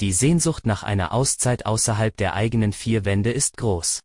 Die 0.00 0.12
Sehnsucht 0.12 0.64
nach 0.64 0.82
einer 0.82 1.12
Auszeit 1.12 1.66
außerhalb 1.66 2.16
der 2.16 2.32
eigenen 2.32 2.72
vier 2.72 3.04
Wände 3.04 3.30
ist 3.32 3.58
groß. 3.58 4.00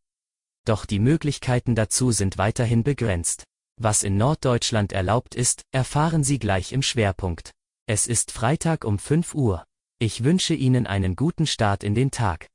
Doch 0.66 0.86
die 0.86 1.00
Möglichkeiten 1.00 1.74
dazu 1.74 2.12
sind 2.12 2.38
weiterhin 2.38 2.84
begrenzt. 2.84 3.46
Was 3.80 4.04
in 4.04 4.18
Norddeutschland 4.18 4.92
erlaubt 4.92 5.36
ist, 5.36 5.62
erfahren 5.72 6.26
Sie 6.26 6.38
gleich 6.38 6.74
im 6.74 6.82
Schwerpunkt. 6.82 7.52
Es 7.88 8.08
ist 8.08 8.32
Freitag 8.32 8.84
um 8.84 9.00
5 9.00 9.36
Uhr. 9.36 9.64
Ich 9.98 10.26
wünsche 10.26 10.54
Ihnen 10.54 10.86
einen 10.86 11.16
guten 11.16 11.48
Start 11.48 11.84
in 11.84 11.96
den 11.96 12.12
Tag. 12.12 12.48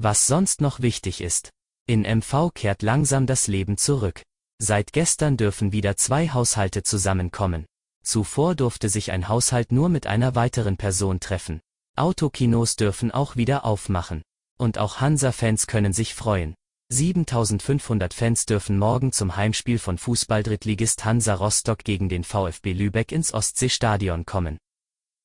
Was 0.00 0.26
sonst 0.26 0.62
noch 0.62 0.80
wichtig 0.80 1.20
ist. 1.20 1.50
In 1.86 2.02
MV 2.02 2.52
kehrt 2.54 2.82
langsam 2.82 3.26
das 3.26 3.48
Leben 3.48 3.76
zurück. 3.76 4.22
Seit 4.58 4.92
gestern 4.92 5.36
dürfen 5.36 5.72
wieder 5.72 5.96
zwei 5.96 6.28
Haushalte 6.28 6.82
zusammenkommen. 6.82 7.66
Zuvor 8.02 8.54
durfte 8.54 8.88
sich 8.88 9.12
ein 9.12 9.28
Haushalt 9.28 9.72
nur 9.72 9.88
mit 9.88 10.06
einer 10.06 10.34
weiteren 10.34 10.76
Person 10.76 11.20
treffen. 11.20 11.60
Autokinos 11.96 12.76
dürfen 12.76 13.10
auch 13.10 13.36
wieder 13.36 13.64
aufmachen. 13.64 14.22
Und 14.58 14.78
auch 14.78 15.00
Hansa-Fans 15.00 15.66
können 15.66 15.92
sich 15.92 16.14
freuen. 16.14 16.54
7500 16.90 18.14
Fans 18.14 18.46
dürfen 18.46 18.78
morgen 18.78 19.12
zum 19.12 19.36
Heimspiel 19.36 19.78
von 19.78 19.98
Fußballdrittligist 19.98 21.04
Hansa 21.04 21.34
Rostock 21.34 21.84
gegen 21.84 22.08
den 22.08 22.24
VfB 22.24 22.72
Lübeck 22.72 23.12
ins 23.12 23.34
Ostseestadion 23.34 24.24
kommen. 24.24 24.56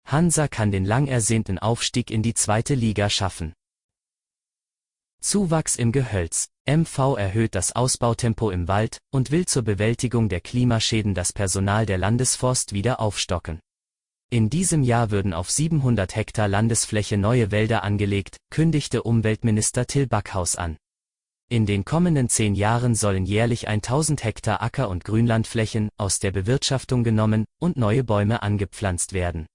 Hansa 0.05 0.49
kann 0.49 0.71
den 0.71 0.83
lang 0.83 1.07
ersehnten 1.07 1.57
Aufstieg 1.59 2.11
in 2.11 2.21
die 2.21 2.33
zweite 2.33 2.75
Liga 2.75 3.09
schaffen. 3.09 3.53
Zuwachs 5.33 5.77
im 5.77 5.91
Gehölz. 5.91 6.49
MV 6.69 7.17
erhöht 7.17 7.55
das 7.55 7.75
Ausbautempo 7.75 8.51
im 8.51 8.67
Wald 8.67 8.99
und 9.11 9.31
will 9.31 9.47
zur 9.47 9.63
Bewältigung 9.63 10.29
der 10.29 10.41
Klimaschäden 10.41 11.15
das 11.15 11.33
Personal 11.33 11.87
der 11.87 11.97
Landesforst 11.97 12.71
wieder 12.73 12.99
aufstocken. 12.99 13.59
In 14.29 14.51
diesem 14.51 14.83
Jahr 14.83 15.09
würden 15.09 15.33
auf 15.33 15.49
700 15.49 16.15
Hektar 16.15 16.47
Landesfläche 16.47 17.17
neue 17.17 17.49
Wälder 17.49 17.81
angelegt, 17.81 18.37
kündigte 18.51 19.01
Umweltminister 19.01 19.87
Till 19.87 20.05
Backhaus 20.05 20.55
an. 20.55 20.77
In 21.49 21.65
den 21.65 21.83
kommenden 21.83 22.29
zehn 22.29 22.53
Jahren 22.53 22.93
sollen 22.93 23.25
jährlich 23.25 23.67
1000 23.67 24.23
Hektar 24.23 24.61
Acker- 24.61 24.89
und 24.89 25.03
Grünlandflächen 25.03 25.89
aus 25.97 26.19
der 26.19 26.29
Bewirtschaftung 26.29 27.03
genommen 27.03 27.45
und 27.59 27.75
neue 27.75 28.03
Bäume 28.03 28.43
angepflanzt 28.43 29.13
werden. 29.13 29.47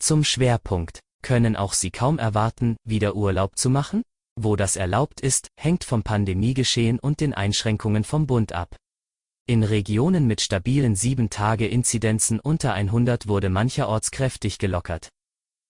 Zum 0.00 0.24
Schwerpunkt. 0.24 0.98
Können 1.22 1.56
auch 1.56 1.72
Sie 1.72 1.90
kaum 1.90 2.18
erwarten, 2.18 2.76
wieder 2.84 3.14
Urlaub 3.14 3.56
zu 3.56 3.70
machen? 3.70 4.02
Wo 4.36 4.56
das 4.56 4.76
erlaubt 4.76 5.20
ist, 5.20 5.48
hängt 5.58 5.84
vom 5.84 6.02
Pandemiegeschehen 6.02 6.98
und 6.98 7.20
den 7.20 7.34
Einschränkungen 7.34 8.04
vom 8.04 8.26
Bund 8.26 8.52
ab. 8.52 8.76
In 9.46 9.64
Regionen 9.64 10.26
mit 10.26 10.40
stabilen 10.40 10.94
7-Tage-Inzidenzen 10.94 12.40
unter 12.40 12.72
100 12.72 13.26
wurde 13.26 13.50
mancherorts 13.50 14.10
kräftig 14.10 14.58
gelockert. 14.58 15.08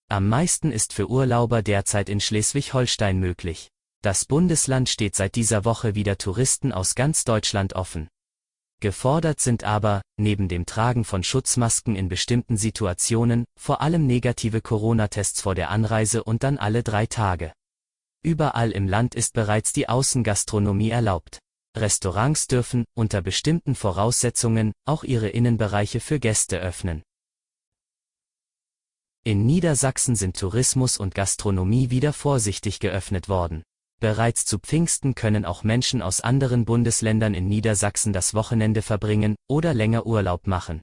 Am 0.09 0.29
meisten 0.29 0.71
ist 0.71 0.93
für 0.93 1.09
Urlauber 1.09 1.63
derzeit 1.63 2.09
in 2.09 2.21
Schleswig-Holstein 2.21 3.19
möglich. 3.19 3.71
Das 4.03 4.25
Bundesland 4.25 4.89
steht 4.89 5.15
seit 5.15 5.35
dieser 5.35 5.65
Woche 5.65 5.95
wieder 5.95 6.19
Touristen 6.19 6.73
aus 6.73 6.95
ganz 6.95 7.25
Deutschland 7.25 7.75
offen. 7.75 8.09
Gefordert 8.81 9.41
sind 9.41 9.63
aber, 9.63 10.01
neben 10.17 10.49
dem 10.49 10.65
Tragen 10.65 11.05
von 11.05 11.23
Schutzmasken 11.23 11.97
in 11.97 12.09
bestimmten 12.09 12.57
Situationen, 12.57 13.45
vor 13.59 13.83
allem 13.83 14.07
negative 14.07 14.63
Corona-Tests 14.63 15.43
vor 15.43 15.55
der 15.55 15.69
Anreise 15.69 16.25
und 16.25 16.43
dann 16.43 16.57
alle 16.57 16.83
drei 16.83 17.05
Tage. 17.05 17.53
Überall 18.23 18.71
im 18.71 18.89
Land 18.89 19.15
ist 19.15 19.35
bereits 19.35 19.75
die 19.75 19.89
Außengastronomie 19.89 20.91
erlaubt. 20.91 21.39
Restaurants 21.77 22.47
dürfen, 22.47 22.85
unter 22.95 23.21
bestimmten 23.21 23.75
Voraussetzungen, 23.75 24.73
auch 24.87 25.05
ihre 25.05 25.29
Innenbereiche 25.29 26.01
für 26.01 26.19
Gäste 26.19 26.59
öffnen. 26.59 27.03
In 29.25 29.45
Niedersachsen 29.45 30.17
sind 30.17 30.39
Tourismus 30.39 30.97
und 30.97 31.15
Gastronomie 31.15 31.91
wieder 31.91 32.15
vorsichtig 32.15 32.81
geöffnet 32.81 33.29
worden. 33.29 33.63
Bereits 34.01 34.47
zu 34.47 34.59
Pfingsten 34.59 35.15
können 35.15 35.45
auch 35.45 35.63
Menschen 35.63 36.01
aus 36.01 36.23
anderen 36.23 36.65
Bundesländern 36.65 37.35
in 37.35 37.49
Niedersachsen 37.49 38.15
das 38.15 38.33
Wochenende 38.33 38.81
verbringen 38.81 39.37
oder 39.47 39.75
länger 39.75 40.07
Urlaub 40.07 40.47
machen. 40.47 40.81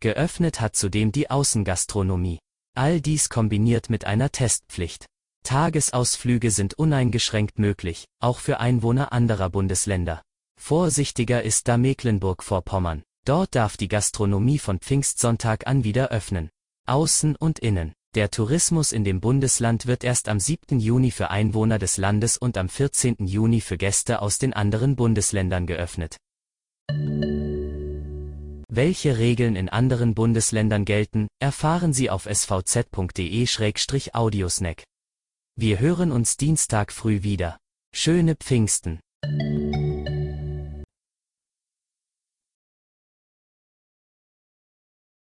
Geöffnet 0.00 0.60
hat 0.60 0.76
zudem 0.76 1.10
die 1.10 1.28
Außengastronomie. 1.28 2.38
All 2.76 3.00
dies 3.00 3.28
kombiniert 3.30 3.90
mit 3.90 4.04
einer 4.04 4.30
Testpflicht. 4.30 5.06
Tagesausflüge 5.42 6.52
sind 6.52 6.74
uneingeschränkt 6.74 7.58
möglich, 7.58 8.04
auch 8.20 8.38
für 8.38 8.60
Einwohner 8.60 9.12
anderer 9.12 9.50
Bundesländer. 9.50 10.22
Vorsichtiger 10.60 11.42
ist 11.42 11.66
da 11.66 11.76
Mecklenburg-Vorpommern. 11.78 13.02
Dort 13.24 13.56
darf 13.56 13.76
die 13.76 13.88
Gastronomie 13.88 14.58
von 14.60 14.78
Pfingstsonntag 14.78 15.66
an 15.66 15.82
wieder 15.82 16.10
öffnen. 16.10 16.50
Außen 16.86 17.34
und 17.34 17.58
innen. 17.58 17.92
Der 18.16 18.30
Tourismus 18.30 18.92
in 18.92 19.04
dem 19.04 19.20
Bundesland 19.20 19.84
wird 19.84 20.02
erst 20.02 20.30
am 20.30 20.40
7. 20.40 20.80
Juni 20.80 21.10
für 21.10 21.30
Einwohner 21.30 21.78
des 21.78 21.98
Landes 21.98 22.38
und 22.38 22.56
am 22.56 22.70
14. 22.70 23.26
Juni 23.26 23.60
für 23.60 23.76
Gäste 23.76 24.22
aus 24.22 24.38
den 24.38 24.54
anderen 24.54 24.96
Bundesländern 24.96 25.66
geöffnet. 25.66 26.16
Welche 28.70 29.18
Regeln 29.18 29.54
in 29.54 29.68
anderen 29.68 30.14
Bundesländern 30.14 30.86
gelten, 30.86 31.28
erfahren 31.40 31.92
Sie 31.92 32.08
auf 32.08 32.24
svz.de-audiosnack. 32.24 34.82
Wir 35.56 35.78
hören 35.78 36.10
uns 36.10 36.38
Dienstag 36.38 36.92
früh 36.92 37.22
wieder. 37.22 37.58
Schöne 37.94 38.34
Pfingsten. 38.34 38.98